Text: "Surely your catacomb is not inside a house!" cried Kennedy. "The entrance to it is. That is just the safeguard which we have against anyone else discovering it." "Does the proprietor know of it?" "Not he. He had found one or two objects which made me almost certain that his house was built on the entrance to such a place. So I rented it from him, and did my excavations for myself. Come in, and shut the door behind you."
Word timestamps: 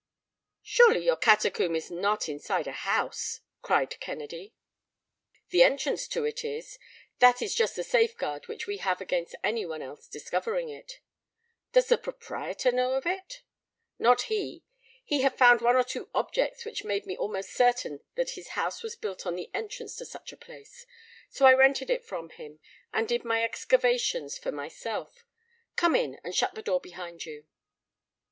"Surely 0.63 1.05
your 1.05 1.15
catacomb 1.15 1.75
is 1.75 1.91
not 1.91 2.27
inside 2.27 2.65
a 2.65 2.71
house!" 2.71 3.41
cried 3.61 3.99
Kennedy. 3.99 4.55
"The 5.49 5.61
entrance 5.61 6.07
to 6.07 6.25
it 6.25 6.43
is. 6.43 6.79
That 7.19 7.39
is 7.39 7.53
just 7.53 7.75
the 7.75 7.83
safeguard 7.83 8.47
which 8.47 8.65
we 8.65 8.77
have 8.77 8.99
against 8.99 9.35
anyone 9.43 9.83
else 9.83 10.07
discovering 10.07 10.69
it." 10.69 11.01
"Does 11.73 11.85
the 11.87 11.99
proprietor 11.99 12.71
know 12.71 12.93
of 12.93 13.05
it?" 13.05 13.43
"Not 13.99 14.23
he. 14.23 14.63
He 15.05 15.21
had 15.21 15.37
found 15.37 15.61
one 15.61 15.75
or 15.75 15.83
two 15.83 16.09
objects 16.15 16.65
which 16.65 16.83
made 16.83 17.05
me 17.05 17.15
almost 17.15 17.53
certain 17.53 17.99
that 18.15 18.31
his 18.31 18.57
house 18.57 18.81
was 18.81 18.95
built 18.95 19.27
on 19.27 19.35
the 19.35 19.51
entrance 19.53 19.95
to 19.97 20.05
such 20.07 20.33
a 20.33 20.35
place. 20.37 20.87
So 21.29 21.45
I 21.45 21.53
rented 21.53 21.91
it 21.91 22.03
from 22.03 22.29
him, 22.29 22.59
and 22.91 23.07
did 23.07 23.23
my 23.23 23.43
excavations 23.43 24.35
for 24.35 24.51
myself. 24.51 25.23
Come 25.75 25.95
in, 25.95 26.19
and 26.23 26.33
shut 26.35 26.55
the 26.55 26.63
door 26.63 26.81
behind 26.81 27.23
you." 27.23 27.45